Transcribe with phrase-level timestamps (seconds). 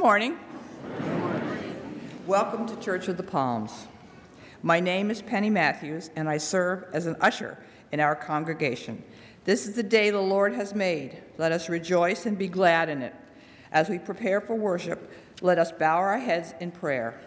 [0.00, 0.38] morning.
[2.26, 3.86] Welcome to Church of the Palms.
[4.62, 7.58] My name is Penny Matthews, and I serve as an usher
[7.92, 9.04] in our congregation.
[9.44, 11.18] This is the day the Lord has made.
[11.36, 13.14] Let us rejoice and be glad in it.
[13.72, 17.20] As we prepare for worship, let us bow our heads in prayer.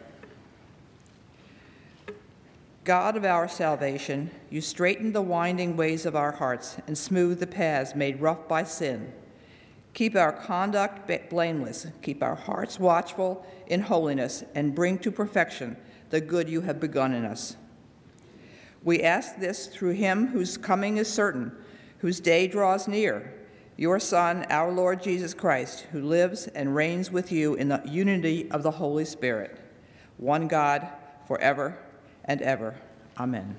[2.86, 7.46] God of our salvation, you straighten the winding ways of our hearts and smooth the
[7.46, 9.14] paths made rough by sin.
[9.94, 15.78] Keep our conduct blameless, keep our hearts watchful in holiness, and bring to perfection
[16.10, 17.58] the good you have begun in us.
[18.84, 21.52] We ask this through him whose coming is certain,
[22.00, 23.34] whose day draws near,
[23.78, 28.50] your Son, our Lord Jesus Christ, who lives and reigns with you in the unity
[28.52, 29.60] of the Holy Spirit,
[30.18, 30.88] one God,
[31.28, 31.78] forever
[32.26, 32.76] and ever.
[33.18, 33.56] Amen.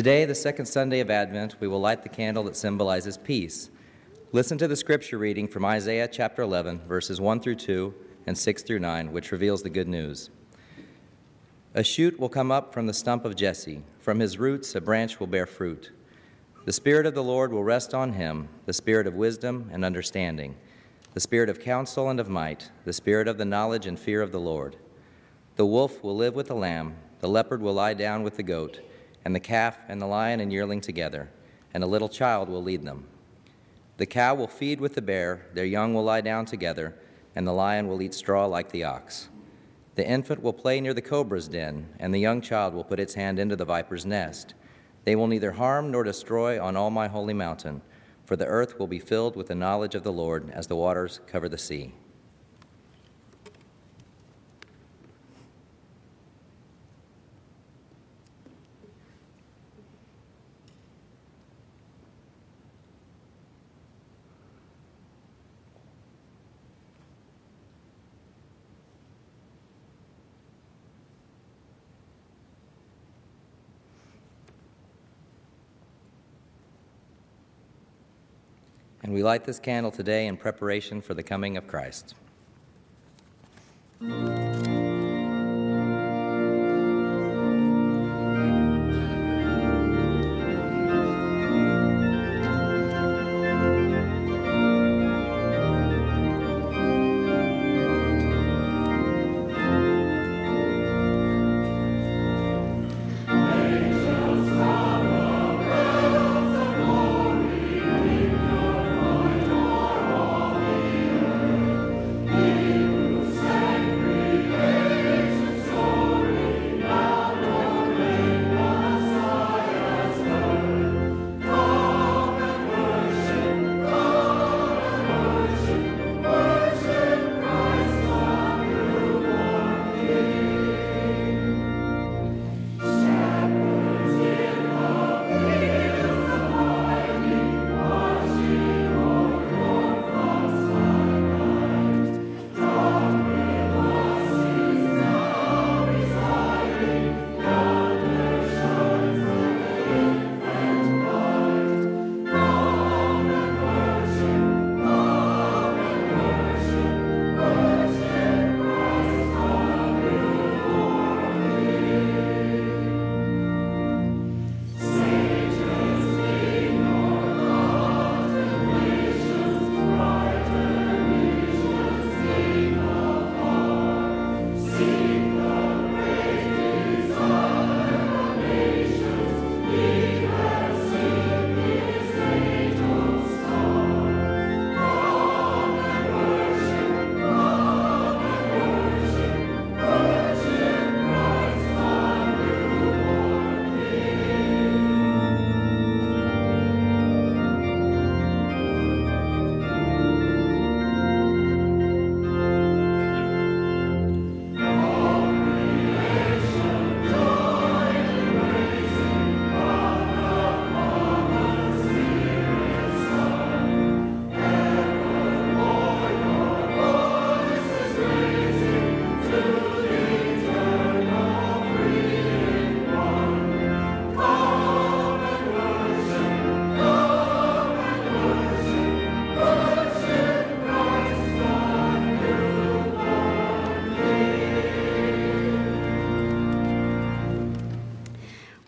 [0.00, 3.68] Today, the second Sunday of Advent, we will light the candle that symbolizes peace.
[4.32, 7.94] Listen to the scripture reading from Isaiah chapter 11, verses 1 through 2
[8.26, 10.30] and 6 through 9, which reveals the good news.
[11.74, 15.20] A shoot will come up from the stump of Jesse, from his roots, a branch
[15.20, 15.92] will bear fruit.
[16.64, 20.56] The Spirit of the Lord will rest on him, the Spirit of wisdom and understanding,
[21.12, 24.32] the Spirit of counsel and of might, the Spirit of the knowledge and fear of
[24.32, 24.76] the Lord.
[25.56, 28.80] The wolf will live with the lamb, the leopard will lie down with the goat
[29.24, 31.30] and the calf and the lion and yearling together,
[31.74, 33.06] and a little child will lead them.
[33.96, 36.96] The cow will feed with the bear, their young will lie down together,
[37.34, 39.28] and the lion will eat straw like the ox.
[39.94, 43.14] The infant will play near the cobra's den, and the young child will put its
[43.14, 44.54] hand into the viper's nest.
[45.04, 47.82] They will neither harm nor destroy on all my holy mountain,
[48.24, 51.20] for the earth will be filled with the knowledge of the Lord as the waters
[51.26, 51.92] cover the sea.
[79.02, 82.14] And we light this candle today in preparation for the coming of Christ.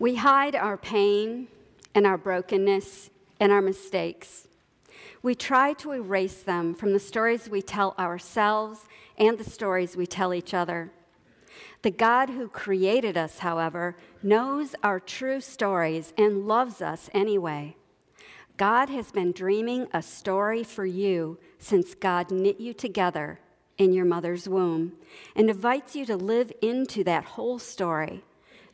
[0.02, 1.46] We hide our pain
[1.94, 4.48] and our brokenness and our mistakes.
[5.22, 8.80] We try to erase them from the stories we tell ourselves
[9.16, 10.90] and the stories we tell each other.
[11.82, 17.76] The God who created us, however, knows our true stories and loves us anyway.
[18.56, 23.38] God has been dreaming a story for you since God knit you together
[23.78, 24.94] in your mother's womb
[25.36, 28.24] and invites you to live into that whole story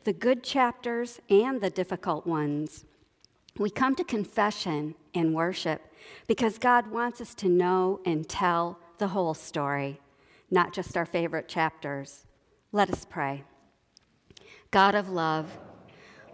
[0.09, 2.83] the good chapters and the difficult ones.
[3.59, 5.83] We come to confession and worship
[6.25, 10.01] because God wants us to know and tell the whole story,
[10.49, 12.25] not just our favorite chapters.
[12.71, 13.43] Let us pray.
[14.71, 15.45] God of love,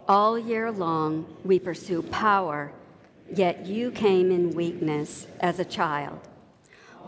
[0.08, 2.72] all year long we pursue power,
[3.30, 6.18] yet you came in weakness as a child.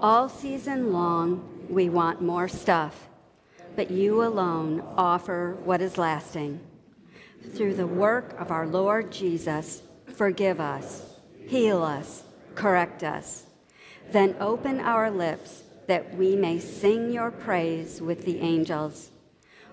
[0.02, 3.07] All season long we want more stuff
[3.78, 6.58] but you alone offer what is lasting.
[7.54, 9.82] through the work of our Lord Jesus,
[10.16, 11.14] forgive us,
[11.46, 12.24] heal us,
[12.56, 13.44] correct us.
[14.10, 19.12] Then open our lips that we may sing your praise with the angels.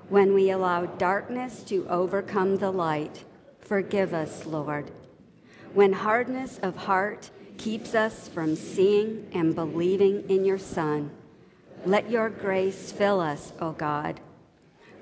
[0.07, 3.23] When we allow darkness to overcome the light,
[3.59, 4.91] forgive us, Lord.
[5.73, 11.09] When hardness of heart keeps us from seeing and believing in your Son,
[11.85, 14.19] let your grace fill us, O God.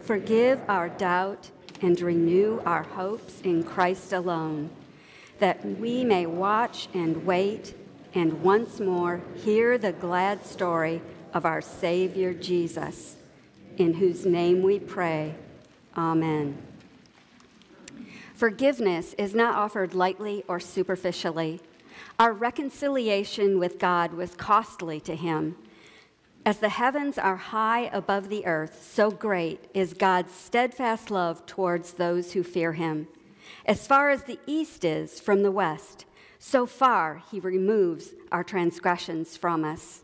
[0.01, 1.49] Forgive our doubt
[1.81, 4.69] and renew our hopes in Christ alone,
[5.39, 7.75] that we may watch and wait
[8.13, 11.01] and once more hear the glad story
[11.33, 13.15] of our Savior Jesus,
[13.77, 15.35] in whose name we pray.
[15.97, 16.57] Amen.
[18.35, 21.61] Forgiveness is not offered lightly or superficially.
[22.19, 25.55] Our reconciliation with God was costly to him.
[26.45, 31.93] As the heavens are high above the earth, so great is God's steadfast love towards
[31.93, 33.07] those who fear him.
[33.65, 36.05] As far as the east is from the west,
[36.39, 40.01] so far he removes our transgressions from us.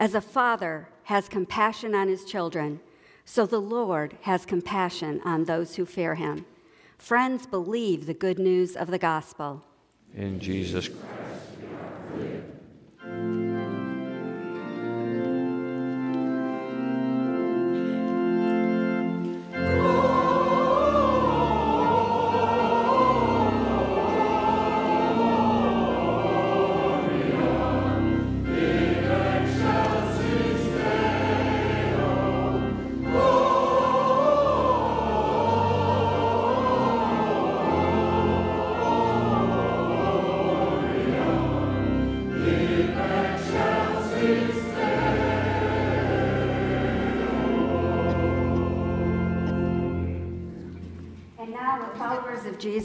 [0.00, 2.80] As a father has compassion on his children,
[3.24, 6.44] so the Lord has compassion on those who fear him.
[6.96, 9.62] Friends, believe the good news of the gospel.
[10.16, 11.47] In Jesus Christ.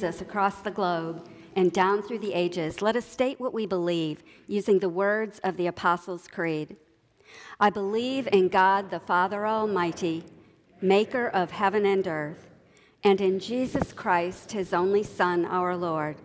[0.04, 4.22] Jesus across the globe and down through the ages, let us state what we believe
[4.48, 6.76] using the words of the Apostles' Creed.
[7.58, 10.26] I believe in God the Father Almighty,
[10.82, 12.50] maker of heaven and earth,
[13.06, 16.18] and in Jesus Christ, his only Son, our Lord,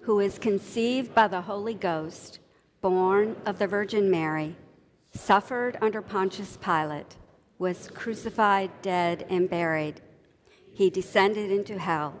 [0.00, 2.40] who is conceived by the Holy Ghost,
[2.80, 4.56] born of the Virgin Mary,
[5.12, 7.14] suffered under Pontius Pilate,
[7.60, 10.00] was crucified, dead, and buried.
[10.72, 12.20] He descended into hell.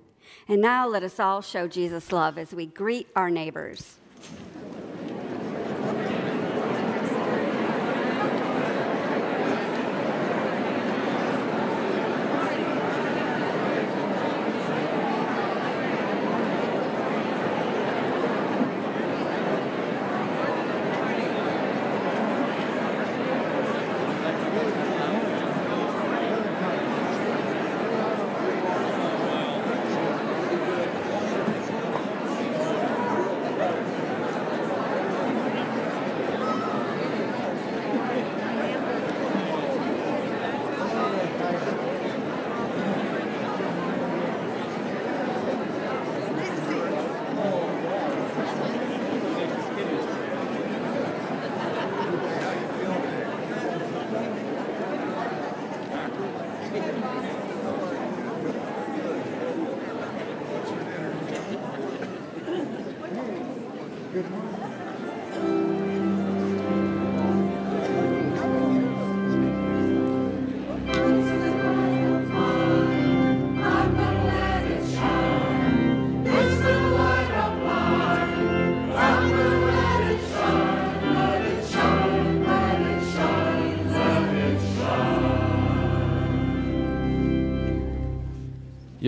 [0.47, 3.97] And now let us all show Jesus' love as we greet our neighbors.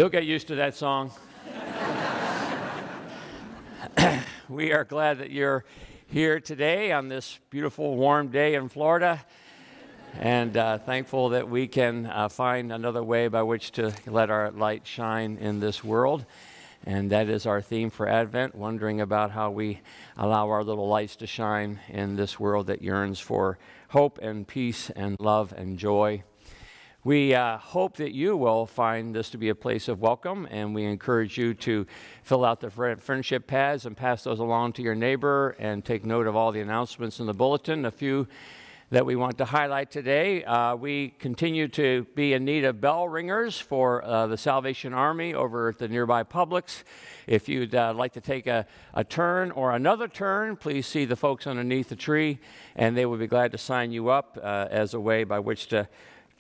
[0.04, 1.12] You'll get used to that song.
[4.50, 5.64] we are glad that you're
[6.08, 9.24] here today on this beautiful, warm day in Florida,
[10.20, 14.52] and uh, thankful that we can uh, find another way by which to let our
[14.52, 16.26] light shine in this world.
[16.86, 19.80] And that is our theme for Advent, wondering about how we
[20.18, 24.90] allow our little lights to shine in this world that yearns for hope and peace
[24.90, 26.24] and love and joy.
[27.06, 30.74] We uh, hope that you will find this to be a place of welcome, and
[30.74, 31.86] we encourage you to
[32.24, 36.28] fill out the friendship pads and pass those along to your neighbor and take note
[36.28, 37.84] of all the announcements in the bulletin.
[37.84, 38.26] A few
[38.90, 40.46] that we want to highlight today.
[40.46, 45.34] Uh, we continue to be in need of bell ringers for uh, the Salvation Army
[45.34, 46.84] over at the nearby Publix.
[47.28, 51.18] If you'd uh, like to take a, a turn or another turn, please see the
[51.18, 52.40] folks underneath the tree,
[52.78, 55.68] and they will be glad to sign you up uh, as a way by which
[55.68, 55.90] to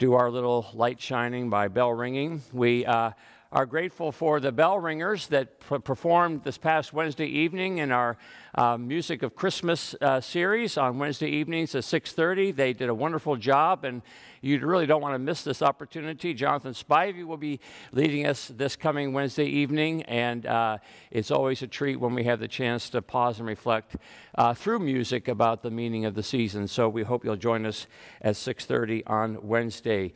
[0.03, 2.41] do our little light shining by bell ringing.
[2.51, 3.11] We uh,
[3.53, 8.17] are grateful for the bell ringers that performed this past Wednesday evening in our
[8.53, 12.53] uh, Music of Christmas uh, series on Wednesday evenings at 6.30.
[12.53, 14.01] They did a wonderful job, and
[14.43, 16.33] you really don't want to miss this opportunity.
[16.33, 17.61] Jonathan Spivey will be
[17.93, 20.79] leading us this coming Wednesday evening, and uh,
[21.11, 23.95] it's always a treat when we have the chance to pause and reflect
[24.35, 26.67] uh, through music about the meaning of the season.
[26.67, 27.87] So we hope you'll join us
[28.21, 30.13] at 6.30 on Wednesday.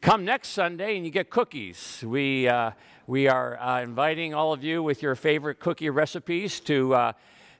[0.00, 2.02] Come next Sunday and you get cookies.
[2.02, 2.70] We, uh,
[3.06, 7.12] we are uh, inviting all of you with your favorite cookie recipes to, uh,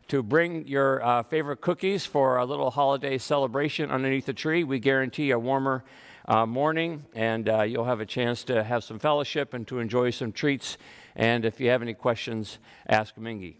[0.09, 4.65] to bring your uh, favorite cookies for a little holiday celebration underneath the tree.
[4.65, 5.85] We guarantee a warmer
[6.27, 10.11] uh, morning, and uh, you'll have a chance to have some fellowship and to enjoy
[10.11, 10.77] some treats.
[11.15, 12.59] And if you have any questions,
[12.89, 13.57] ask Mingy.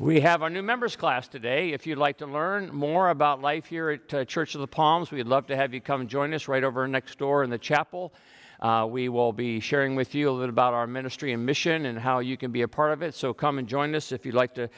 [0.00, 1.72] We have our new members class today.
[1.72, 5.10] If you'd like to learn more about life here at uh, Church of the Palms,
[5.10, 8.12] we'd love to have you come join us right over next door in the chapel.
[8.60, 11.86] Uh, we will be sharing with you a little bit about our ministry and mission
[11.86, 13.12] and how you can be a part of it.
[13.12, 14.70] So come and join us if you'd like to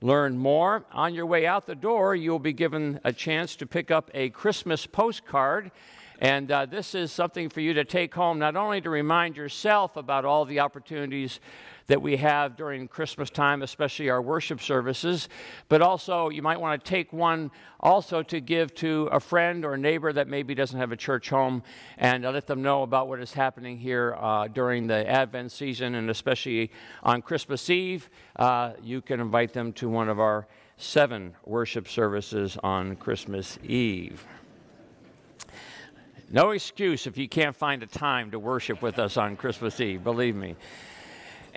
[0.00, 0.84] learn more.
[0.92, 4.30] On your way out the door, you'll be given a chance to pick up a
[4.30, 5.70] Christmas postcard.
[6.20, 9.96] And uh, this is something for you to take home, not only to remind yourself
[9.96, 11.40] about all the opportunities
[11.88, 15.28] that we have during Christmas time, especially our worship services.
[15.68, 19.76] But also, you might want to take one also to give to a friend or
[19.76, 21.62] neighbor that maybe doesn't have a church home
[21.96, 26.10] and let them know about what is happening here uh, during the Advent season and
[26.10, 26.70] especially
[27.02, 28.10] on Christmas Eve.
[28.36, 30.46] Uh, you can invite them to one of our
[30.76, 34.26] seven worship services on Christmas Eve.
[36.30, 40.04] No excuse if you can't find a time to worship with us on Christmas Eve,
[40.04, 40.54] believe me.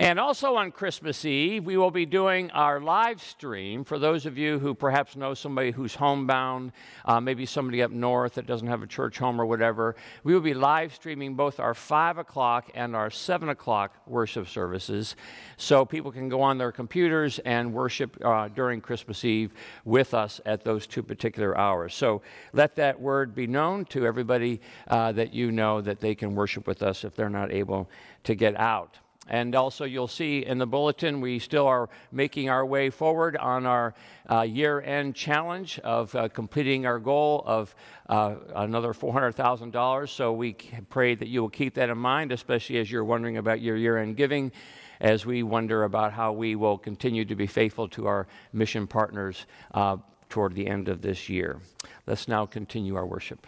[0.02, 3.84] And also on Christmas Eve, we will be doing our live stream.
[3.84, 6.72] For those of you who perhaps know somebody who's homebound,
[7.04, 10.40] uh, maybe somebody up north that doesn't have a church home or whatever, we will
[10.40, 15.14] be live streaming both our 5 o'clock and our 7 o'clock worship services.
[15.56, 19.52] So people can go on their computers and worship uh, during Christmas Eve
[19.84, 21.94] with us at those two particular hours.
[21.94, 26.34] So let that word be known to everybody uh, that you know that they can
[26.34, 27.88] worship with us if they're not able
[28.24, 28.98] to get out.
[29.28, 33.66] And also, you'll see in the bulletin, we still are making our way forward on
[33.66, 33.94] our
[34.28, 37.74] uh, year end challenge of uh, completing our goal of
[38.08, 40.08] uh, another $400,000.
[40.08, 40.54] So, we
[40.90, 43.98] pray that you will keep that in mind, especially as you're wondering about your year
[43.98, 44.50] end giving,
[45.00, 49.46] as we wonder about how we will continue to be faithful to our mission partners
[49.72, 49.98] uh,
[50.30, 51.60] toward the end of this year.
[52.08, 53.46] Let's now continue our worship.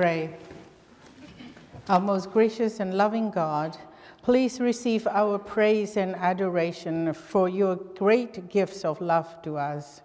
[0.00, 0.30] Pray.
[1.90, 3.76] Our most gracious and loving God,
[4.22, 10.00] please receive our praise and adoration for your great gifts of love to us.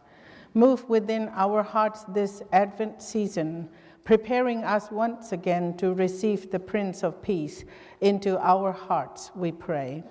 [0.53, 3.69] Move within our hearts this Advent season,
[4.03, 7.63] preparing us once again to receive the Prince of Peace
[8.01, 10.03] into our hearts, we pray.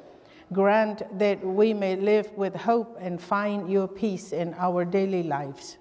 [0.55, 5.77] Grant that we may live with hope and find your peace in our daily lives.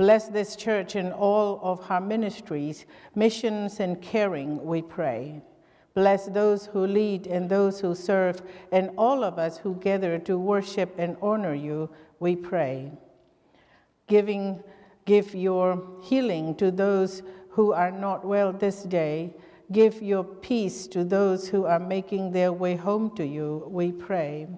[0.00, 5.42] Bless this church and all of her ministries, missions, and caring, we pray.
[5.92, 8.40] Bless those who lead and those who serve,
[8.72, 12.90] and all of us who gather to worship and honor you, we pray.
[14.06, 14.64] Giving,
[15.04, 19.36] give your healing to those who are not well this day.
[19.70, 24.48] Give your peace to those who are making their way home to you, we pray.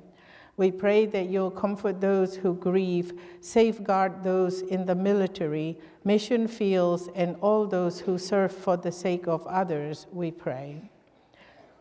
[0.62, 7.08] We pray that you'll comfort those who grieve, safeguard those in the military, mission fields,
[7.16, 10.88] and all those who serve for the sake of others, we pray.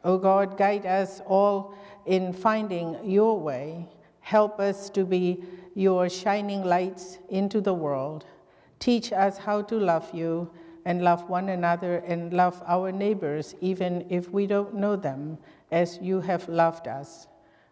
[0.04, 1.76] O oh God, guide us all
[2.08, 3.88] in finding your way.
[4.22, 5.44] Help us to be
[5.76, 8.26] your shining lights into the world.
[8.80, 10.50] Teach us how to love you
[10.86, 15.38] and love one another and love our neighbors, even if we don't know them,
[15.70, 17.28] as you have loved us.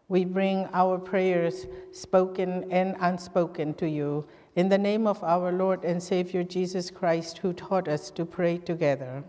[0.09, 5.85] We bring our prayers, spoken and unspoken, to you in the name of our Lord
[5.85, 9.23] and Savior Jesus Christ, who taught us to pray together.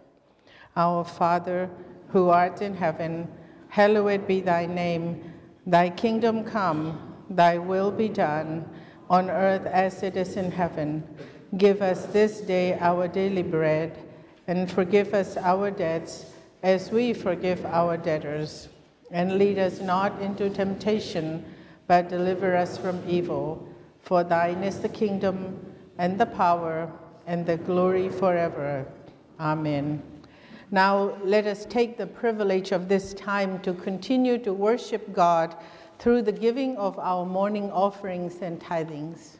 [0.76, 1.68] Our Father,
[2.08, 3.28] who art in heaven,
[3.68, 5.30] hallowed be thy name.
[5.66, 8.66] Thy kingdom come, thy will be done,
[9.10, 11.04] on earth as it is in heaven.
[11.58, 13.98] Give us this day our daily bread,
[14.46, 16.24] and forgive us our debts
[16.62, 18.69] as we forgive our debtors
[19.10, 21.44] and lead us not into temptation,
[21.86, 23.66] but deliver us from evil.
[24.00, 25.58] For thine is the kingdom,
[25.98, 26.90] and the power,
[27.26, 28.86] and the glory forever.
[29.38, 30.02] Amen.
[30.70, 35.56] Now, let us take the privilege of this time to continue to worship God
[35.98, 39.39] through the giving of our morning offerings and tithings.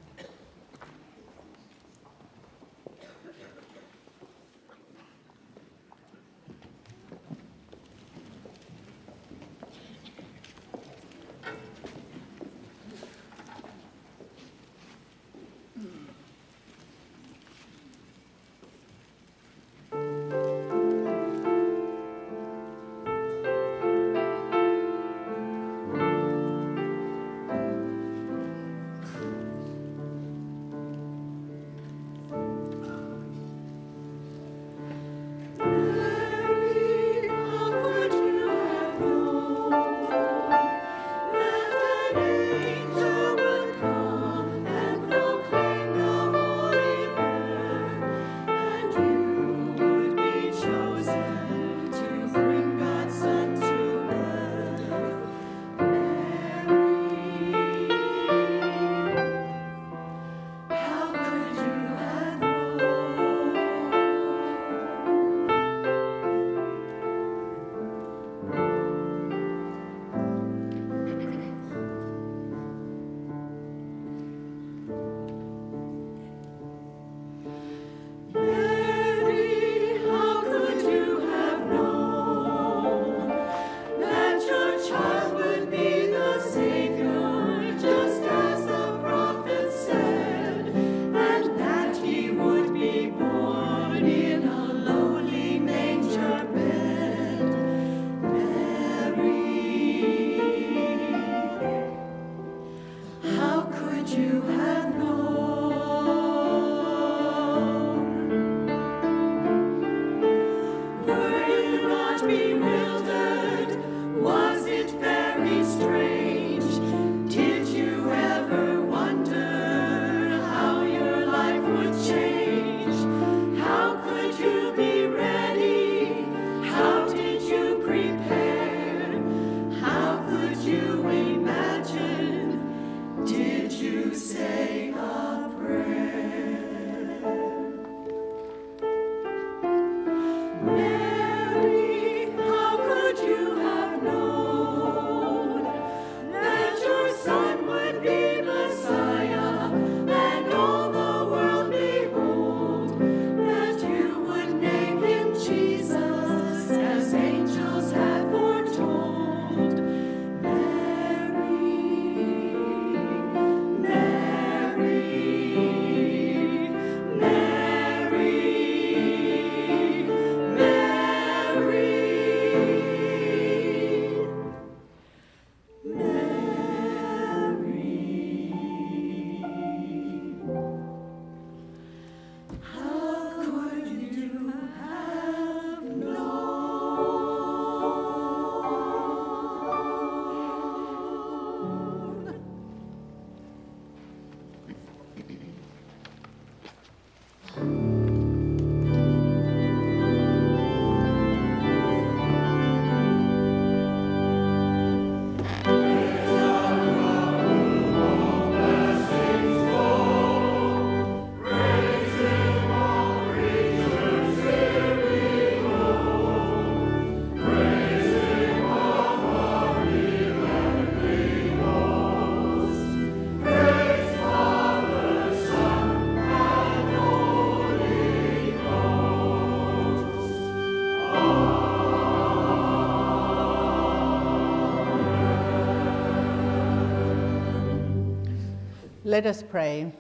[239.11, 239.93] Let us pray.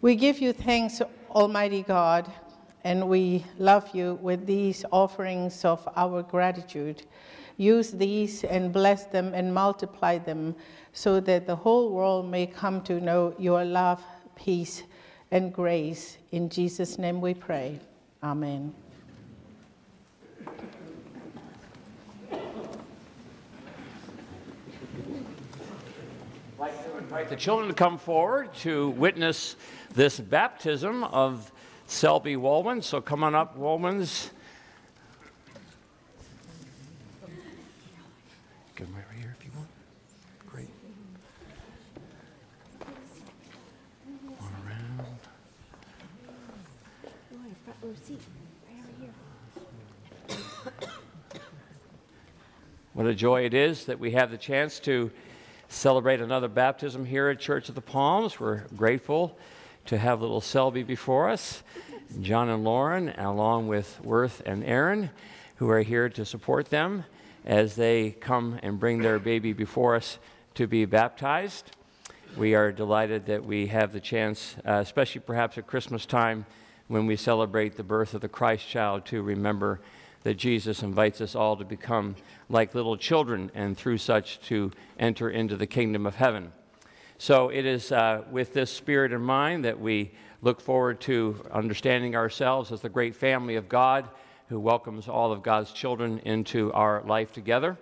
[0.00, 2.28] We give you thanks, Almighty God,
[2.82, 7.04] and we love you with these offerings of our gratitude.
[7.56, 10.56] Use these and bless them and multiply them
[10.92, 14.02] so that the whole world may come to know your love,
[14.34, 14.82] peace,
[15.30, 16.18] and grace.
[16.32, 17.78] In Jesus' name we pray.
[18.24, 18.74] Amen.
[27.14, 29.54] The children come forward to witness
[29.94, 31.52] this baptism of
[31.86, 32.82] Selby Wolman.
[32.82, 34.30] So come on up, Wolmans.
[38.74, 39.68] Come right here if you want.
[40.44, 40.68] Great.
[52.92, 55.12] What a joy it is that we have the chance to
[55.74, 58.38] celebrate another baptism here at Church of the Palms.
[58.38, 59.36] We're grateful
[59.86, 61.64] to have little Selby before us,
[62.22, 65.10] John and Lauren, along with Worth and Aaron,
[65.56, 67.04] who are here to support them
[67.44, 70.18] as they come and bring their baby before us
[70.54, 71.72] to be baptized.
[72.36, 76.46] We are delighted that we have the chance, uh, especially perhaps at Christmas time,
[76.86, 79.80] when we celebrate the birth of the Christ child, to remember
[80.24, 82.16] that Jesus invites us all to become
[82.48, 86.52] like little children and through such to enter into the kingdom of heaven.
[87.18, 90.10] So it is uh, with this spirit in mind that we
[90.42, 94.08] look forward to understanding ourselves as the great family of God
[94.48, 97.78] who welcomes all of God's children into our life together.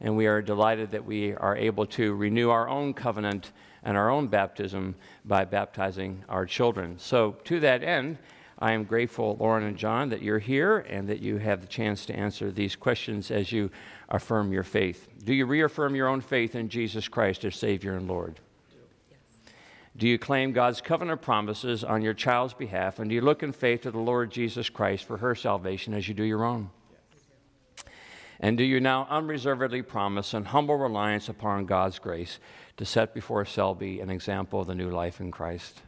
[0.00, 3.52] And we are delighted that we are able to renew our own covenant
[3.84, 6.98] and our own baptism by baptizing our children.
[6.98, 8.18] So, to that end,
[8.64, 12.06] I am grateful, Lauren and John, that you're here and that you have the chance
[12.06, 13.70] to answer these questions as you
[14.08, 15.06] affirm your faith.
[15.22, 18.40] Do you reaffirm your own faith in Jesus Christ as Savior and Lord?
[19.98, 23.00] Do you claim God's covenant promises on your child's behalf?
[23.00, 26.08] And do you look in faith to the Lord Jesus Christ for her salvation as
[26.08, 26.70] you do your own?
[28.40, 32.38] And do you now unreservedly promise an humble reliance upon God's grace
[32.78, 35.82] to set before Selby an example of the new life in Christ?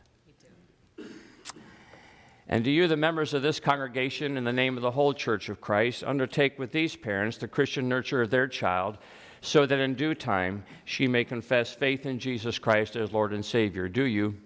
[2.48, 5.48] And do you, the members of this congregation, in the name of the whole Church
[5.48, 8.98] of Christ, undertake with these parents the Christian nurture of their child,
[9.40, 13.44] so that in due time she may confess faith in Jesus Christ as Lord and
[13.44, 13.88] Savior?
[13.88, 14.36] Do you?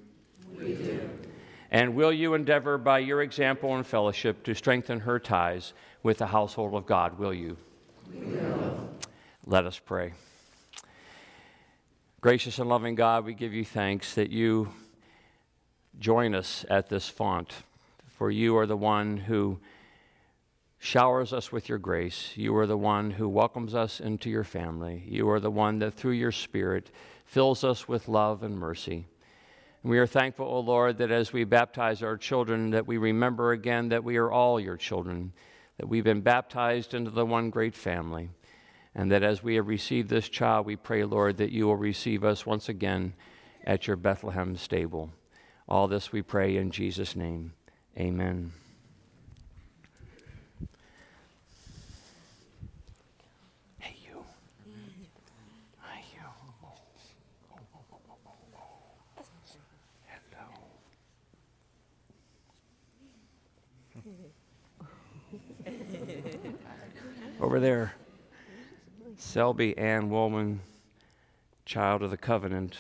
[0.59, 1.11] We do.
[1.71, 6.27] And will you endeavor by your example and fellowship to strengthen her ties with the
[6.27, 7.19] household of God?
[7.19, 7.57] Will you?
[8.13, 8.89] We will.
[9.47, 10.15] Let us pray.
[12.21, 14.73] Gracious and loving God, we give you thanks that you
[15.99, 17.53] join us at this font
[18.21, 19.59] for you are the one who
[20.77, 22.33] showers us with your grace.
[22.37, 25.03] You are the one who welcomes us into your family.
[25.07, 26.91] You are the one that through your Spirit
[27.25, 29.07] fills us with love and mercy.
[29.83, 33.53] And we are thankful, O Lord, that as we baptize our children, that we remember
[33.53, 35.33] again that we are all your children,
[35.79, 38.29] that we've been baptized into the one great family,
[38.95, 42.23] and that as we have received this child, we pray, Lord, that you will receive
[42.23, 43.15] us once again
[43.65, 45.11] at your Bethlehem stable.
[45.67, 47.55] All this we pray in Jesus' name.
[47.99, 48.53] Amen.
[53.79, 54.25] Hey, you.
[55.81, 56.21] Hi, you.
[64.05, 64.11] Hello.
[67.41, 67.95] Over there,
[69.17, 70.61] Selby Ann Woolman,
[71.65, 72.79] child of the covenant,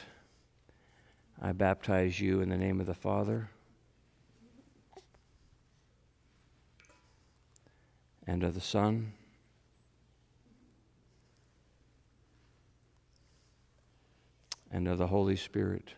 [1.43, 3.51] I baptize you in the name of the Father
[8.31, 9.12] and of the Son
[14.70, 15.95] and of the Holy Spirit.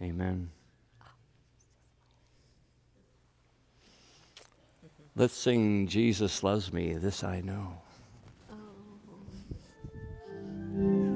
[0.00, 0.50] Amen.
[5.16, 7.82] Let's sing Jesus Loves Me, This I Know.
[10.78, 11.09] Oh.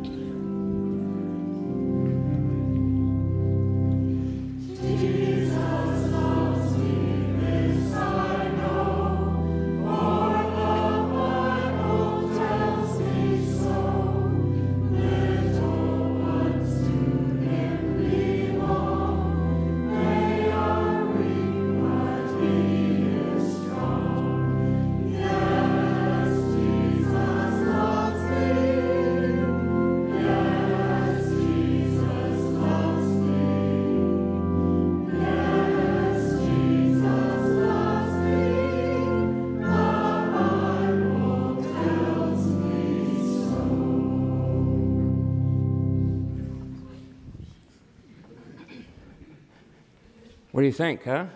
[50.55, 51.27] What do you think, huh?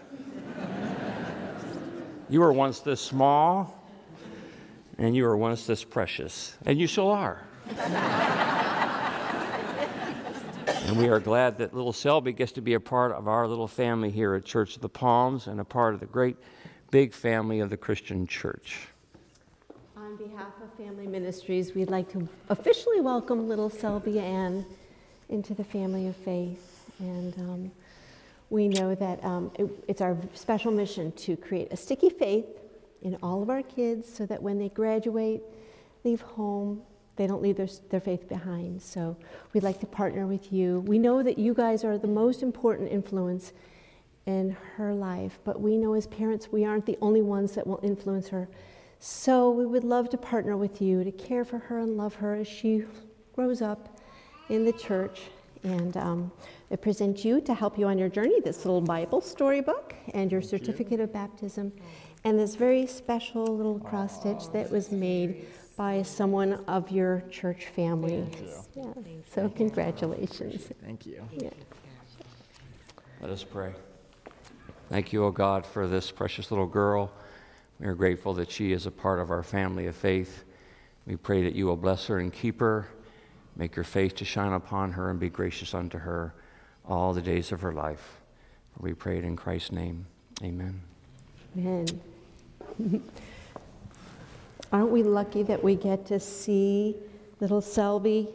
[2.28, 3.84] you were once this small,
[4.96, 7.42] and you were once this precious, and you still are.
[10.86, 13.66] and we are glad that little Selby gets to be a part of our little
[13.66, 16.36] family here at Church of the Palms and a part of the great
[16.92, 18.86] big family of the Christian church.
[19.96, 24.64] On behalf of Family Ministries, we'd like to officially welcome little Selby Ann
[25.28, 26.84] into the family of faith.
[27.00, 27.72] And um,
[28.50, 32.46] we know that um, it, it's our special mission to create a sticky faith
[33.02, 35.42] in all of our kids so that when they graduate,
[36.04, 36.82] leave home,
[37.16, 38.80] they don't leave their, their faith behind.
[38.80, 39.16] So
[39.52, 40.80] we'd like to partner with you.
[40.86, 43.52] We know that you guys are the most important influence
[44.26, 47.80] in her life, but we know as parents we aren't the only ones that will
[47.82, 48.48] influence her.
[49.00, 52.34] So we would love to partner with you to care for her and love her
[52.34, 52.84] as she
[53.34, 53.98] grows up
[54.48, 55.22] in the church.
[55.64, 56.32] And um,
[56.70, 60.42] I present you to help you on your journey this little Bible storybook and your
[60.42, 61.72] certificate of baptism,
[62.24, 65.46] and this very special little cross stitch that was made
[65.76, 68.26] by someone of your church family.
[68.74, 68.92] Yeah.
[69.32, 70.68] So congratulations.
[70.84, 71.22] Thank you.
[71.32, 71.50] Yeah.
[73.20, 73.72] Let us pray.
[74.88, 77.12] Thank you, O God, for this precious little girl.
[77.78, 80.44] We are grateful that she is a part of our family of faith.
[81.06, 82.88] We pray that you will bless her and keep her,
[83.58, 86.32] make your face to shine upon her, and be gracious unto her
[86.86, 88.18] all the days of her life.
[88.78, 90.06] We pray it in Christ's name.
[90.42, 90.80] Amen.
[91.56, 91.86] Amen.
[94.72, 96.94] Aren't we lucky that we get to see
[97.40, 98.28] little Selby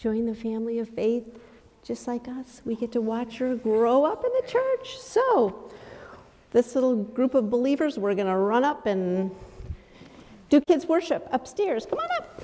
[0.00, 1.24] join the family of faith
[1.84, 2.62] just like us?
[2.64, 4.98] We get to watch her grow up in the church.
[4.98, 5.70] So,
[6.50, 9.30] this little group of believers, we're going to run up and
[10.48, 11.86] do kids' worship upstairs.
[11.86, 12.39] Come on up.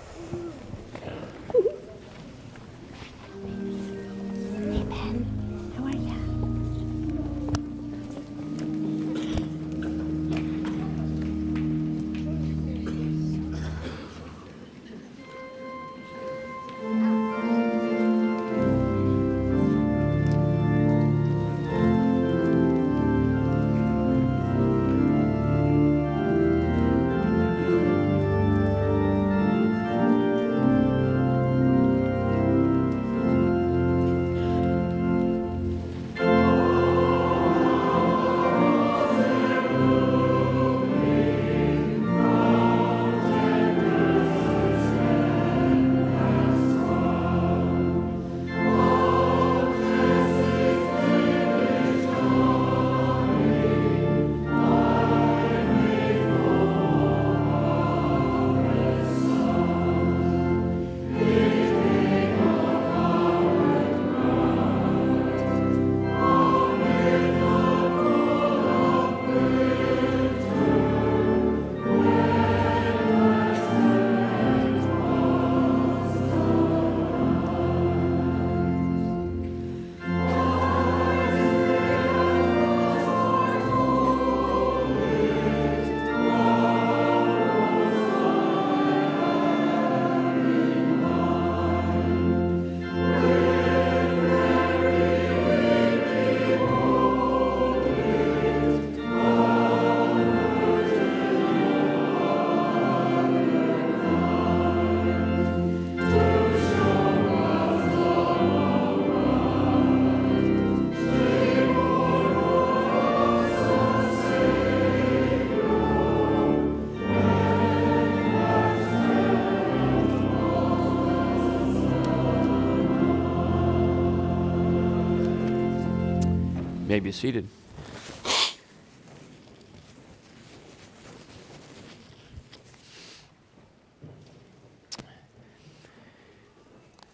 [126.97, 127.47] May be seated.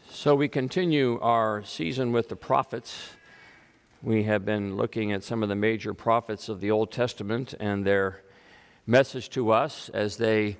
[0.08, 2.96] So we continue our season with the prophets.
[4.04, 7.84] We have been looking at some of the major prophets of the Old Testament and
[7.84, 8.22] their
[8.86, 10.58] message to us as they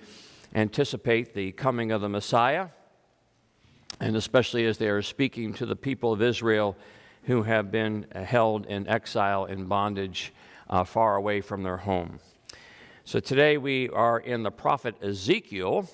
[0.52, 2.70] anticipate the coming of the Messiah,
[4.00, 6.76] and especially as they are speaking to the people of Israel
[7.24, 10.32] who have been held in exile in bondage
[10.68, 12.18] uh, far away from their home.
[13.04, 15.88] So today we are in the prophet Ezekiel,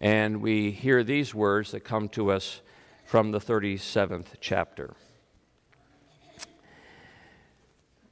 [0.00, 2.60] and we hear these words that come to us
[3.04, 4.94] from the 37th chapter.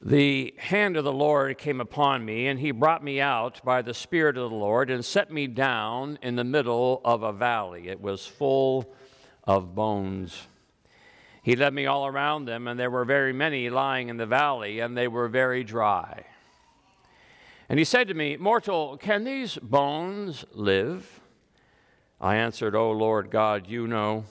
[0.04, 3.94] The hand of the Lord came upon me, and he brought me out by the
[3.94, 7.88] Spirit of the Lord and set me down in the middle of a valley.
[7.88, 8.92] It was full
[9.44, 10.46] of bones.
[11.43, 14.78] He led me all around them, and there were very many lying in the valley,
[14.78, 16.24] and they were very dry.
[17.68, 21.20] And he said to me, Mortal, can these bones live?
[22.20, 24.24] I answered, O Lord God, you know.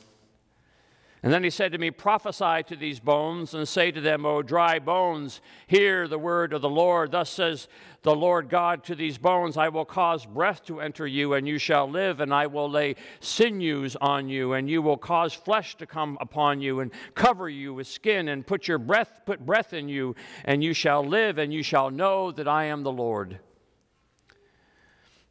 [1.24, 4.42] And then he said to me, Prophesy to these bones and say to them, O
[4.42, 7.12] dry bones, hear the word of the Lord.
[7.12, 7.68] Thus says
[8.02, 11.60] the Lord God to these bones, I will cause breath to enter you, and you
[11.60, 15.86] shall live, and I will lay sinews on you, and you will cause flesh to
[15.86, 19.88] come upon you, and cover you with skin, and put your breath, put breath in
[19.88, 23.38] you, and you shall live, and you shall know that I am the Lord.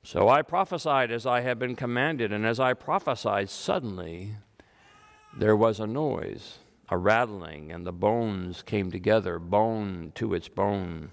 [0.05, 4.37] So I prophesied as I had been commanded, and as I prophesied, suddenly,
[5.37, 6.59] there was a noise,
[6.89, 11.11] a rattling, and the bones came together, bone to its bone.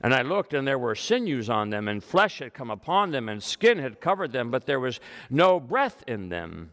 [0.00, 3.28] And I looked, and there were sinews on them, and flesh had come upon them,
[3.28, 6.70] and skin had covered them, but there was no breath in them.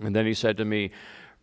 [0.00, 0.90] And then he said to me,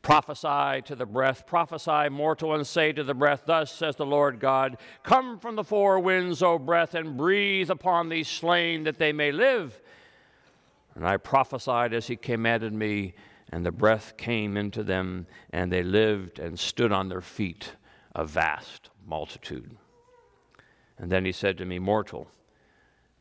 [0.02, 4.39] Prophesy to the breath, prophesy, mortal, and say to the breath, Thus says the Lord
[4.39, 9.14] God, Come from the four winds, O breath, and breathe upon these slain, that they
[9.14, 9.80] may live.
[10.96, 13.14] And I prophesied as he commanded me
[13.54, 17.74] and the breath came into them, and they lived and stood on their feet,
[18.16, 19.78] a vast multitude.
[20.97, 22.32] And then he said to me, Mortal,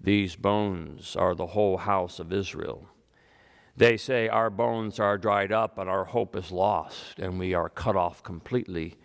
[0.01, 2.89] these bones are the whole house of Israel.
[3.76, 7.68] They say, Our bones are dried up, and our hope is lost, and we are
[7.68, 8.97] cut off completely.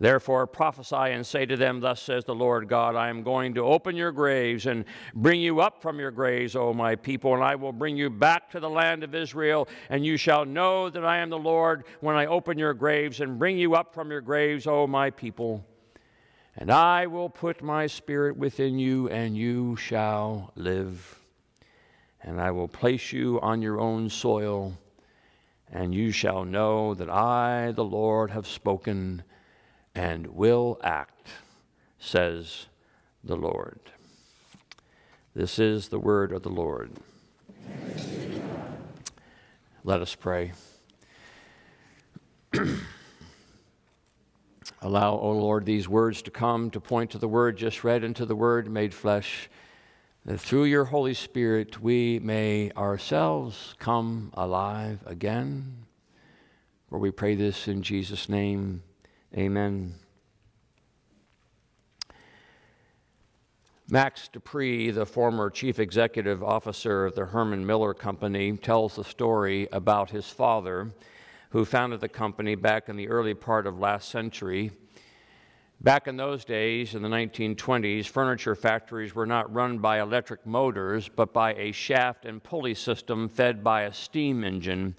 [0.00, 3.62] Therefore prophesy and say to them, Thus says the Lord God, I am going to
[3.62, 4.84] open your graves and
[5.14, 8.50] bring you up from your graves, O my people, and I will bring you back
[8.50, 12.16] to the land of Israel, and you shall know that I am the Lord when
[12.16, 15.64] I open your graves and bring you up from your graves, O my people.
[16.56, 21.20] And I will put my spirit within you, and you shall live.
[22.20, 24.72] And I will place you on your own soil,
[25.70, 29.22] and you shall know that I, the Lord, have spoken
[29.94, 31.28] and will act,
[31.98, 32.66] says
[33.22, 33.80] the Lord.
[35.34, 36.92] This is the word of the Lord.
[39.82, 40.52] Let us pray.
[44.80, 48.14] Allow, O Lord, these words to come to point to the word just read and
[48.16, 49.48] to the word made flesh,
[50.24, 55.84] that through your Holy Spirit we may ourselves come alive again.
[56.88, 58.82] For we pray this in Jesus' name.
[59.36, 59.94] Amen.
[63.88, 69.02] Max De Pree, the former chief executive officer of the Herman Miller Company, tells the
[69.02, 70.92] story about his father,
[71.50, 74.70] who founded the company back in the early part of last century.
[75.80, 81.08] Back in those days, in the 1920s, furniture factories were not run by electric motors,
[81.08, 84.94] but by a shaft and pulley system fed by a steam engine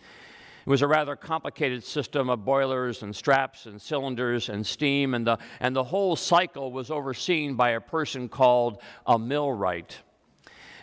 [0.66, 5.28] it was a rather complicated system of boilers and straps and cylinders and steam, and
[5.28, 10.00] the, and the whole cycle was overseen by a person called a millwright.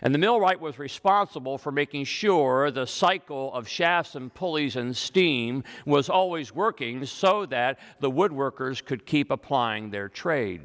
[0.01, 4.95] And the millwright was responsible for making sure the cycle of shafts and pulleys and
[4.95, 10.61] steam was always working so that the woodworkers could keep applying their trade.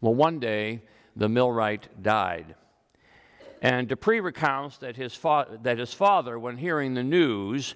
[0.00, 0.82] Well, one day,
[1.16, 2.54] the millwright died.
[3.60, 7.74] And De Pree recounts that his, fa- that his father, when hearing the news,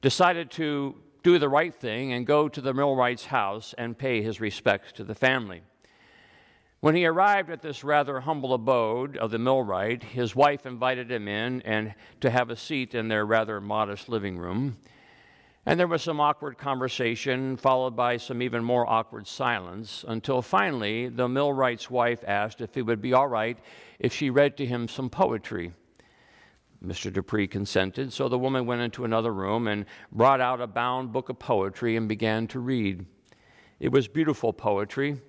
[0.00, 4.40] decided to do the right thing and go to the millwright's house and pay his
[4.40, 5.62] respects to the family.
[6.80, 11.28] When he arrived at this rather humble abode of the millwright, his wife invited him
[11.28, 14.78] in and to have a seat in their rather modest living room.
[15.66, 21.08] And there was some awkward conversation, followed by some even more awkward silence, until finally
[21.08, 23.58] the millwright's wife asked if it would be all right
[23.98, 25.72] if she read to him some poetry.
[26.82, 27.12] Mr.
[27.12, 31.12] De Pree consented, so the woman went into another room and brought out a bound
[31.12, 33.04] book of poetry and began to read.
[33.80, 35.20] It was beautiful poetry,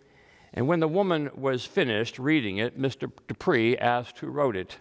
[0.53, 3.11] and when the woman was finished reading it, Mr.
[3.27, 4.77] De Pree asked who wrote it.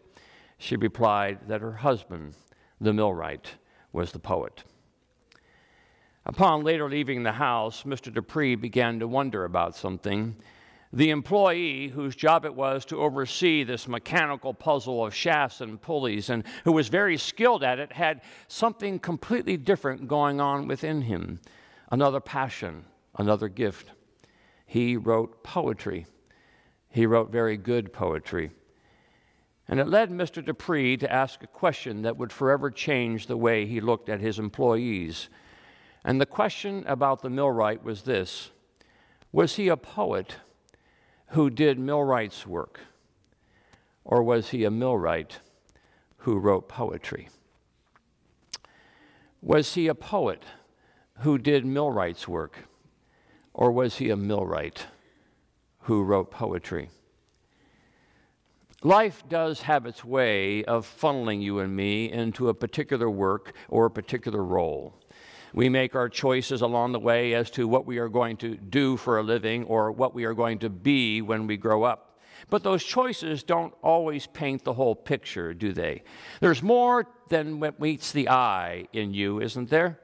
[0.58, 2.36] She replied that her husband,
[2.80, 3.56] the millwright,
[3.92, 4.62] was the poet.
[6.26, 8.12] Upon later leaving the house, Mr.
[8.12, 10.36] De Pree began to wonder about something.
[10.92, 16.28] The employee, whose job it was to oversee this mechanical puzzle of shafts and pulleys,
[16.28, 21.40] and who was very skilled at it, had something completely different going on within him
[21.90, 22.84] another passion,
[23.16, 23.90] another gift.
[24.66, 26.06] He wrote poetry.
[26.88, 28.50] He wrote very good poetry.
[29.66, 30.44] And it led Mr.
[30.44, 34.20] De Pree to ask a question that would forever change the way he looked at
[34.20, 35.28] his employees.
[36.04, 38.50] And the question about the millwright was this
[39.32, 40.36] Was he a poet
[41.28, 42.80] who did millwright's work?
[44.04, 45.40] Or was he a millwright
[46.18, 47.28] who wrote poetry?
[49.42, 50.42] Was he a poet
[51.20, 52.68] who did millwright's work,
[53.54, 54.86] or was he a millwright
[55.80, 56.90] who wrote poetry?
[58.82, 63.86] Life does have its way of funneling you and me into a particular work or
[63.86, 64.94] a particular role.
[65.52, 68.96] We make our choices along the way as to what we are going to do
[68.96, 72.18] for a living or what we are going to be when we grow up.
[72.48, 76.02] But those choices don't always paint the whole picture, do they?
[76.40, 80.00] There's more than what meets the eye in you, isn't there?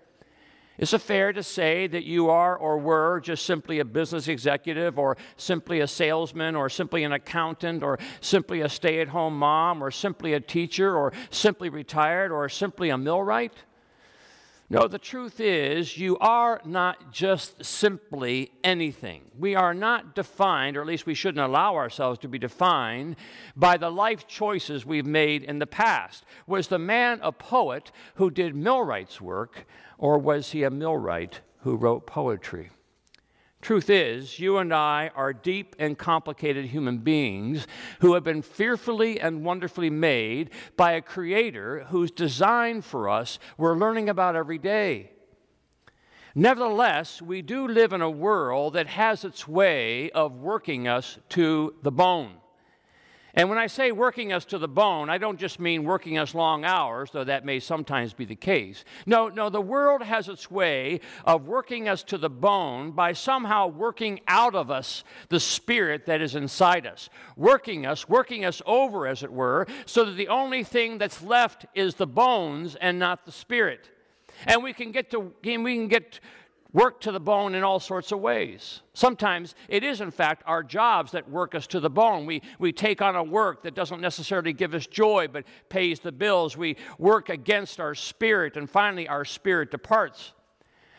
[0.78, 4.99] Is it fair to say that you are or were just simply a business executive
[4.99, 9.82] or simply a salesman or simply an accountant or simply a stay at home mom
[9.82, 13.55] or simply a teacher or simply retired or simply a millwright?
[14.68, 19.22] No, the truth is, you are not just simply anything.
[19.38, 23.14] We are not defined, or at least we shouldn't allow ourselves to be defined,
[23.54, 26.24] by the life choices we've made in the past.
[26.48, 29.66] Was the man a poet who did millwright's work,
[29.98, 32.70] or was he a millwright who wrote poetry?
[33.66, 37.66] Truth is, you and I are deep and complicated human beings
[37.98, 43.76] who have been fearfully and wonderfully made by a creator whose design for us we're
[43.76, 45.10] learning about every day.
[46.32, 51.74] Nevertheless, we do live in a world that has its way of working us to
[51.82, 52.34] the bone.
[53.37, 56.34] And when I say working us to the bone, I don't just mean working us
[56.34, 58.82] long hours, though that may sometimes be the case.
[59.05, 63.66] No, no, the world has its way of working us to the bone by somehow
[63.66, 69.07] working out of us the spirit that is inside us, working us, working us over,
[69.07, 73.26] as it were, so that the only thing that's left is the bones and not
[73.26, 73.91] the spirit.
[74.47, 76.20] And we can get to we can get
[76.77, 78.83] work to the bone in all sorts of ways.
[78.93, 82.27] Sometimes it is, in fact, our jobs that work us to the bone.
[82.27, 86.12] We, we take on a work that doesn't necessarily give us joy but pays the
[86.12, 86.55] bills.
[86.55, 90.33] We work against our spirit, and finally, our spirit departs.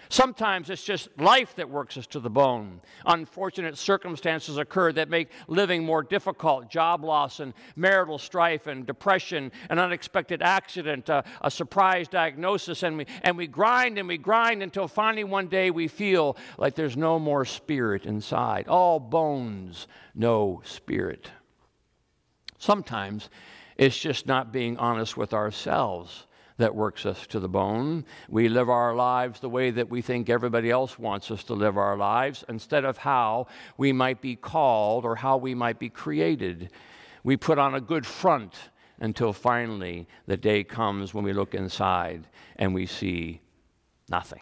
[0.10, 2.82] Sometimes it's just life that works us to the bone.
[3.06, 9.52] Unfortunate circumstances occur that make living more difficult job loss and marital strife and depression,
[9.70, 14.64] an unexpected accident, uh, a surprise diagnosis, and we, and we grind and we grind
[14.64, 18.68] until finally one day we feel like there's no more spirit inside.
[18.68, 21.32] All bones, no spirit.
[22.60, 23.30] Sometimes
[23.76, 26.27] it's just not being honest with ourselves
[26.58, 28.06] that works us to the bone.
[28.30, 31.78] We live our lives the way that we think everybody else wants us to live
[31.78, 33.48] our lives instead of how
[33.78, 36.72] we might be called or how we might be created.
[37.24, 38.56] We put on a good front
[39.00, 43.42] until finally the day comes when we look inside and we see
[44.10, 44.42] nothing.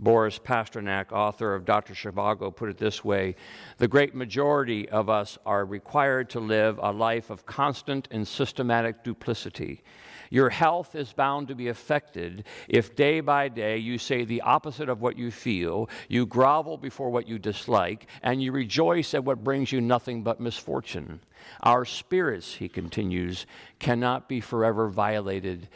[0.00, 1.92] Boris Pasternak, author of Dr.
[1.92, 3.34] Zhivago, put it this way
[3.78, 9.02] The great majority of us are required to live a life of constant and systematic
[9.02, 9.82] duplicity.
[10.30, 14.88] Your health is bound to be affected if day by day you say the opposite
[14.88, 19.44] of what you feel, you grovel before what you dislike, and you rejoice at what
[19.44, 21.20] brings you nothing but misfortune.
[21.62, 23.46] Our spirits, he continues,
[23.78, 25.68] cannot be forever violated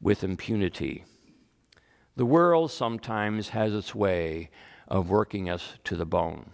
[0.00, 1.04] with impunity.
[2.16, 4.50] The world sometimes has its way
[4.86, 6.50] of working us to the bone.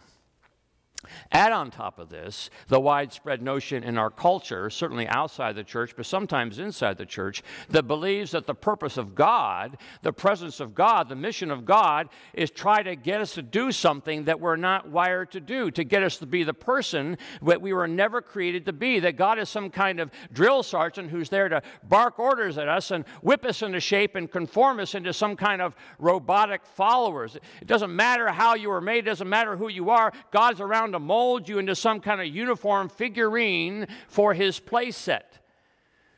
[1.32, 5.94] Add on top of this the widespread notion in our culture, certainly outside the church,
[5.96, 10.74] but sometimes inside the church, that believes that the purpose of God, the presence of
[10.74, 14.56] God, the mission of God is try to get us to do something that we're
[14.56, 18.20] not wired to do, to get us to be the person that we were never
[18.20, 22.18] created to be, that God is some kind of drill sergeant who's there to bark
[22.18, 25.74] orders at us and whip us into shape and conform us into some kind of
[25.98, 27.36] robotic followers.
[27.60, 30.92] It doesn't matter how you were made, it doesn't matter who you are, God's around
[31.00, 35.22] to mold you into some kind of uniform figurine for his playset.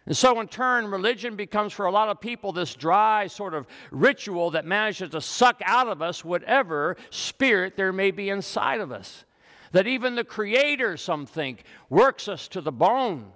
[0.04, 3.68] And so, in turn, religion becomes for a lot of people this dry sort of
[3.92, 8.90] ritual that manages to suck out of us whatever spirit there may be inside of
[8.90, 9.24] us.
[9.70, 13.32] That even the Creator, some think, works us to the bone.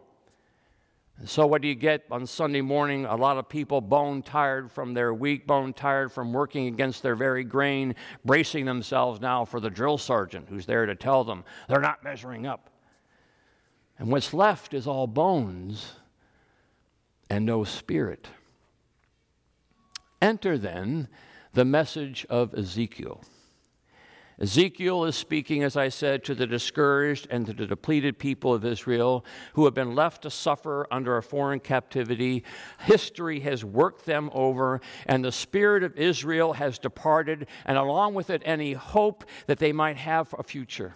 [1.18, 3.06] And so, what do you get on Sunday morning?
[3.06, 7.14] A lot of people bone tired from their week, bone tired from working against their
[7.14, 7.94] very grain,
[8.24, 12.46] bracing themselves now for the drill sergeant who's there to tell them they're not measuring
[12.46, 12.68] up.
[13.98, 15.92] And what's left is all bones
[17.30, 18.28] and no spirit.
[20.20, 21.08] Enter then
[21.54, 23.22] the message of Ezekiel.
[24.38, 28.66] Ezekiel is speaking, as I said, to the discouraged and to the depleted people of
[28.66, 29.24] Israel
[29.54, 32.44] who have been left to suffer under a foreign captivity.
[32.80, 38.28] History has worked them over, and the spirit of Israel has departed, and along with
[38.28, 40.94] it, any hope that they might have for a future.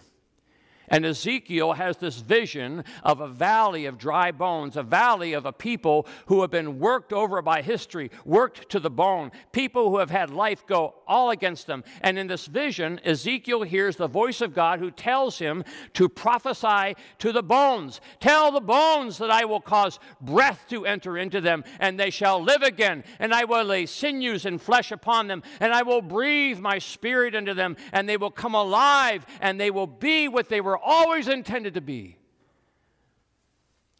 [0.91, 5.53] And Ezekiel has this vision of a valley of dry bones, a valley of a
[5.53, 10.11] people who have been worked over by history, worked to the bone, people who have
[10.11, 11.83] had life go all against them.
[11.99, 16.95] And in this vision, Ezekiel hears the voice of God who tells him to prophesy
[17.19, 17.99] to the bones.
[18.21, 22.41] Tell the bones that I will cause breath to enter into them, and they shall
[22.41, 23.03] live again.
[23.19, 27.35] And I will lay sinews and flesh upon them, and I will breathe my spirit
[27.35, 31.27] into them, and they will come alive, and they will be what they were always
[31.27, 32.20] intended to be.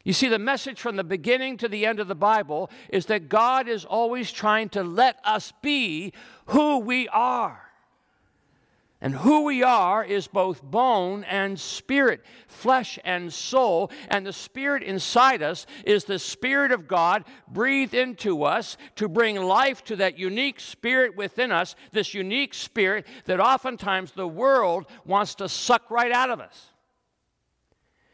[0.04, 3.30] You see, the message from the beginning to the end of the Bible is that
[3.30, 6.14] God is always trying to let us be
[6.48, 7.72] who we are.
[9.04, 13.90] And who we are is both bone and spirit, flesh and soul.
[14.10, 19.38] And the spirit inside us is the spirit of God breathed into us to bring
[19.38, 25.34] life to that unique spirit within us, this unique spirit that oftentimes the world wants
[25.36, 26.71] to suck right out of us.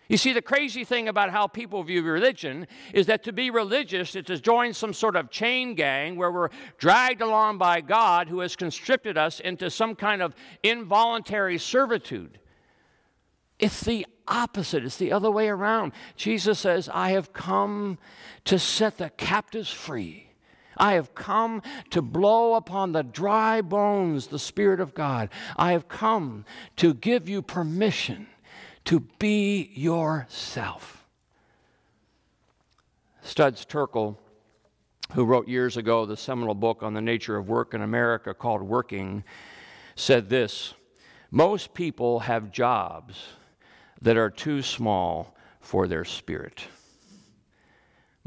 [0.09, 4.15] You see, the crazy thing about how people view religion is that to be religious
[4.15, 8.39] is to join some sort of chain gang where we're dragged along by God who
[8.39, 10.33] has constricted us into some kind of
[10.63, 12.39] involuntary servitude.
[13.59, 15.91] It's the opposite, it's the other way around.
[16.15, 17.97] Jesus says, I have come
[18.45, 20.27] to set the captives free.
[20.77, 25.29] I have come to blow upon the dry bones the Spirit of God.
[25.57, 26.45] I have come
[26.77, 28.27] to give you permission
[28.87, 31.05] to be yourself.
[33.21, 34.15] Studs Terkel,
[35.11, 38.61] who wrote years ago the seminal book on the nature of work in America called
[38.61, 39.25] Working,
[39.95, 40.73] said this
[41.31, 43.25] Most people have jobs
[44.01, 46.63] that are too small for their spirit.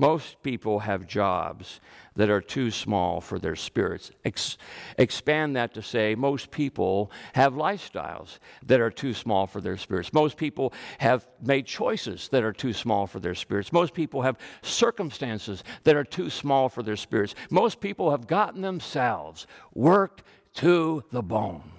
[0.00, 1.78] Most people have jobs
[2.16, 4.10] that are too small for their spirits.
[4.24, 4.56] Ex-
[4.96, 10.14] expand that to say most people have lifestyles that are too small for their spirits.
[10.14, 13.74] Most people have made choices that are too small for their spirits.
[13.74, 17.34] Most people have circumstances that are too small for their spirits.
[17.50, 20.22] Most people have gotten themselves worked
[20.54, 21.72] to the bone.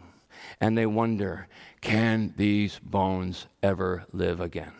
[0.59, 1.47] And they wonder
[1.82, 4.74] can these bones ever live again?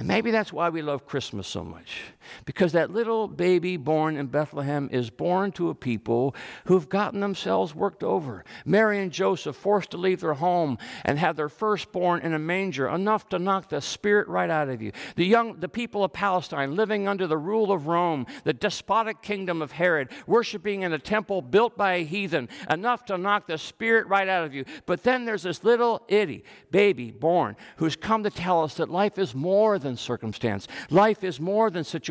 [0.00, 2.00] And maybe that's why we love Christmas so much.
[2.44, 6.34] Because that little baby born in Bethlehem is born to a people
[6.66, 8.44] who've gotten themselves worked over.
[8.64, 12.88] Mary and Joseph forced to leave their home and have their firstborn in a manger,
[12.88, 14.92] enough to knock the spirit right out of you.
[15.16, 19.62] The young the people of Palestine living under the rule of Rome, the despotic kingdom
[19.62, 24.06] of Herod, worshiping in a temple built by a heathen, enough to knock the spirit
[24.06, 24.64] right out of you.
[24.86, 29.18] But then there's this little itty baby born who's come to tell us that life
[29.18, 30.68] is more than circumstance.
[30.90, 32.09] Life is more than situation.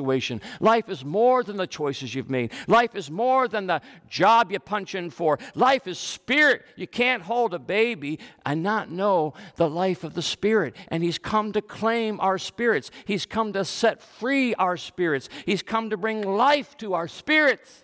[0.60, 2.52] Life is more than the choices you've made.
[2.68, 5.40] Life is more than the job you punch in for.
[5.56, 6.64] Life is spirit.
[6.76, 10.76] You can't hold a baby and not know the life of the spirit.
[10.90, 15.64] And He's come to claim our spirits, He's come to set free our spirits, He's
[15.64, 17.84] come to bring life to our spirits.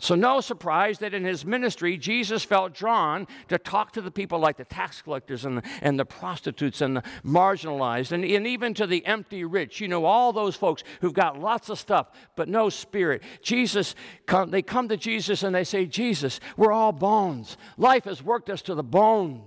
[0.00, 4.38] So, no surprise that in his ministry, Jesus felt drawn to talk to the people
[4.38, 8.74] like the tax collectors and the, and the prostitutes and the marginalized, and, and even
[8.74, 9.80] to the empty rich.
[9.80, 13.24] You know, all those folks who've got lots of stuff but no spirit.
[13.42, 13.96] Jesus,
[14.26, 17.56] come, they come to Jesus and they say, Jesus, we're all bones.
[17.76, 19.42] Life has worked us to the bone.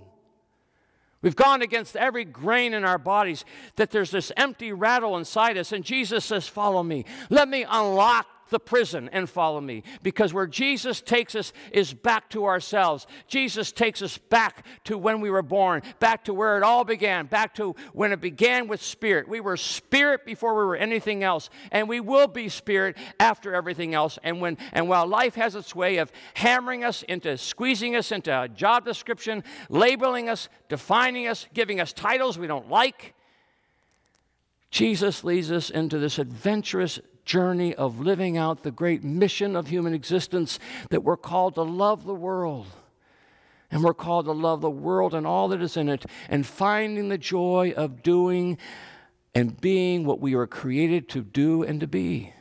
[1.22, 3.46] We've gone against every grain in our bodies,
[3.76, 5.72] that there's this empty rattle inside us.
[5.72, 7.06] And Jesus says, Follow me.
[7.30, 9.82] Let me unlock the prison and follow me.
[10.02, 13.08] Because where Jesus takes us is back to ourselves.
[13.26, 17.26] Jesus takes us back to when we were born, back to where it all began,
[17.26, 19.26] back to when it began with spirit.
[19.26, 23.94] We were spirit before we were anything else, and we will be spirit after everything
[23.94, 24.18] else.
[24.22, 28.42] And when and while life has its way of hammering us into squeezing us into
[28.42, 33.14] a job description, labeling us, defining us, giving us titles we don't like,
[34.70, 39.94] Jesus leads us into this adventurous journey of living out the great mission of human
[39.94, 40.58] existence
[40.90, 42.66] that we're called to love the world.
[43.70, 47.08] And we're called to love the world and all that is in it, and finding
[47.08, 48.58] the joy of doing
[49.34, 52.34] and being what we were created to do and to be.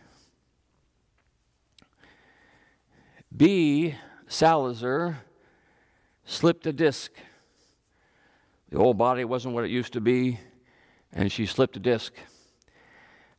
[3.36, 3.96] Bea
[4.28, 5.20] Salazar
[6.26, 7.12] slipped a disc.
[8.70, 10.40] The old body wasn't what it used to be,
[11.14, 12.14] and she slipped a disc.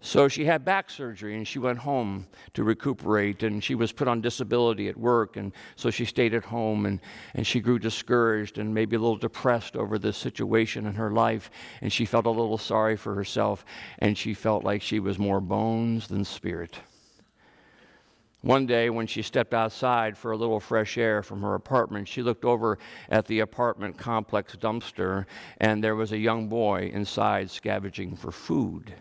[0.04, 4.08] So she had back surgery and she went home to recuperate and she was put
[4.08, 6.98] on disability at work and so she stayed at home and,
[7.34, 11.52] and she grew discouraged and maybe a little depressed over this situation in her life
[11.80, 13.64] and she felt a little sorry for herself
[14.00, 16.80] and she felt like she was more bones than spirit.
[18.40, 22.24] One day, when she stepped outside for a little fresh air from her apartment, she
[22.24, 22.76] looked over
[23.08, 25.26] at the apartment complex dumpster,
[25.58, 28.92] and there was a young boy inside scavenging for food.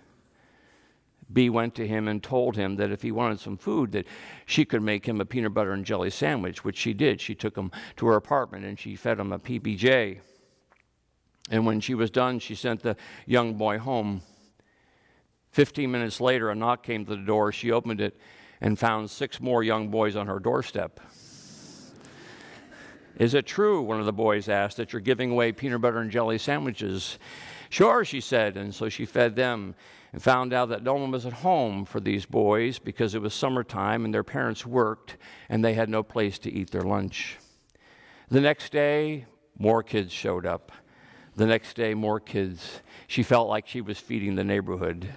[1.33, 4.05] Bea went to him and told him that if he wanted some food, that
[4.45, 7.21] she could make him a peanut butter and jelly sandwich, which she did.
[7.21, 10.19] She took him to her apartment and she fed him a PBJ.
[11.49, 14.21] And when she was done, she sent the young boy home.
[15.51, 17.51] Fifteen minutes later, a knock came to the door.
[17.51, 18.17] She opened it
[18.61, 20.99] and found six more young boys on her doorstep.
[23.17, 26.09] Is it true, one of the boys asked, that you're giving away peanut butter and
[26.09, 27.19] jelly sandwiches?
[27.71, 29.75] Sure, she said, and so she fed them
[30.11, 33.33] and found out that no one was at home for these boys because it was
[33.33, 35.15] summertime and their parents worked
[35.47, 37.37] and they had no place to eat their lunch.
[38.27, 39.25] The next day,
[39.57, 40.73] more kids showed up.
[41.37, 42.81] The next day, more kids.
[43.07, 45.07] She felt like she was feeding the neighborhood.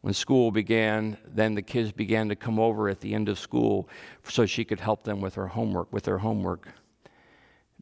[0.00, 3.88] When school began, then the kids began to come over at the end of school
[4.22, 6.68] so she could help them with her homework, with their homework.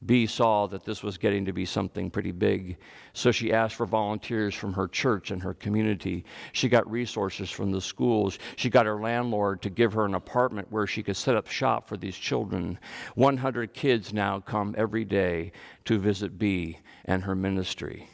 [0.06, 2.78] Bea saw that this was getting to be something pretty big,
[3.12, 6.24] so she asked for volunteers from her church and her community.
[6.52, 8.38] She got resources from the schools.
[8.56, 11.88] She got her landlord to give her an apartment where she could set up shop
[11.88, 12.78] for these children.
[13.14, 15.52] 100 kids now come every day
[15.86, 18.08] to visit Bea and her ministry.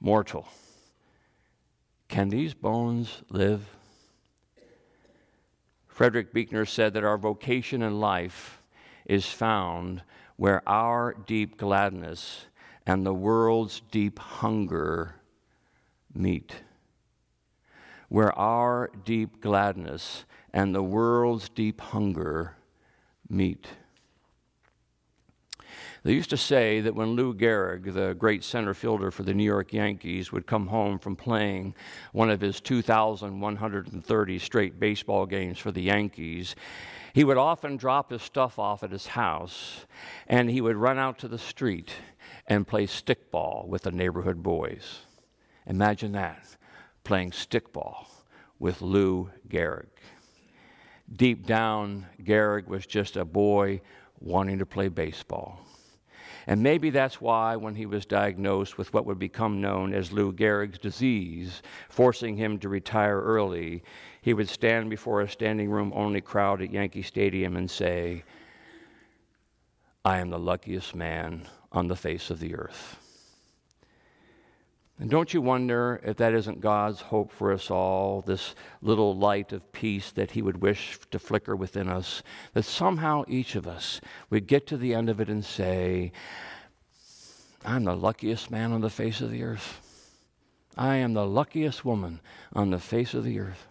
[0.00, 0.46] Mortal.
[2.08, 3.74] Can these bones live?
[5.88, 8.62] Frederick Buechner said that our vocation in life
[9.04, 10.02] is found
[10.38, 12.46] where our deep gladness
[12.86, 15.16] and the world's deep hunger
[16.14, 16.54] meet.
[18.08, 20.24] Where our deep gladness
[20.54, 22.54] and the world's deep hunger
[23.28, 23.66] meet.
[26.04, 29.44] They used to say that when Lou Gehrig, the great center fielder for the New
[29.44, 31.74] York Yankees, would come home from playing
[32.12, 36.54] one of his 2,130 straight baseball games for the Yankees,
[37.18, 39.86] he would often drop his stuff off at his house
[40.28, 41.90] and he would run out to the street
[42.46, 45.00] and play stickball with the neighborhood boys.
[45.66, 46.56] Imagine that,
[47.02, 48.06] playing stickball
[48.60, 49.88] with Lou Gehrig.
[51.12, 53.80] Deep down, Gehrig was just a boy
[54.20, 55.58] wanting to play baseball.
[56.46, 60.32] And maybe that's why, when he was diagnosed with what would become known as Lou
[60.32, 63.82] Gehrig's disease, forcing him to retire early,
[64.28, 68.22] he would stand before a standing room only crowd at Yankee Stadium and say,
[70.04, 72.98] I am the luckiest man on the face of the earth.
[74.98, 79.54] And don't you wonder if that isn't God's hope for us all, this little light
[79.54, 82.22] of peace that He would wish to flicker within us,
[82.52, 83.98] that somehow each of us
[84.28, 86.12] would get to the end of it and say,
[87.64, 89.80] I'm the luckiest man on the face of the earth.
[90.76, 92.20] I am the luckiest woman
[92.52, 93.66] on the face of the earth.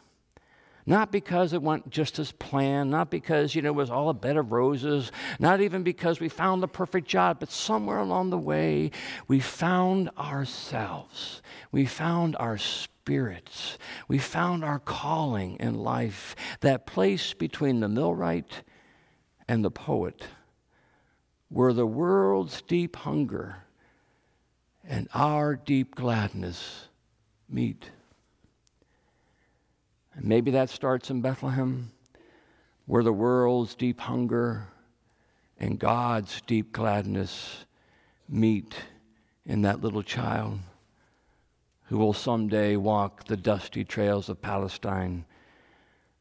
[0.89, 4.13] Not because it went just as planned, not because, you know, it was all a
[4.13, 8.37] bed of roses, not even because we found the perfect job, but somewhere along the
[8.37, 8.91] way,
[9.27, 11.41] we found ourselves.
[11.73, 13.77] We found our spirits.
[14.07, 18.63] We found our calling in life, that place between the millwright
[19.45, 20.27] and the poet,
[21.49, 23.57] where the world's deep hunger
[24.85, 26.87] and our deep gladness
[27.49, 27.91] meet.
[30.17, 31.91] And maybe that starts in Bethlehem,
[32.87, 34.67] where the world's deep hunger
[35.59, 37.65] and God's deep gladness
[38.27, 38.75] meet
[39.45, 40.59] in that little child
[41.83, 45.23] who will someday walk the dusty trails of Palestine,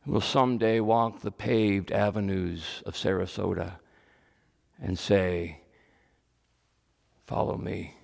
[0.04, 3.72] who will someday walk the paved avenues of Sarasota
[4.80, 5.60] and say,
[7.24, 7.96] Follow me.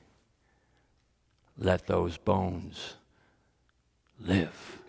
[1.57, 2.95] Let those bones
[4.19, 4.82] live.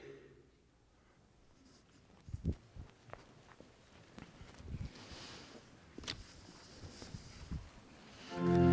[8.45, 8.72] Sweet